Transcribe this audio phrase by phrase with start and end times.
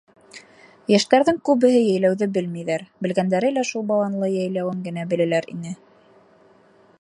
[0.93, 5.77] Йәштәрҙең күбеһе йәйләүҙе белмәйҙәр, белгәндәре лә шул Баланлы йәйләүен генә беләләр ине.